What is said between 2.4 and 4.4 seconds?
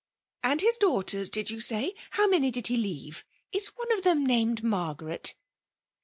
did he leave? Is one of them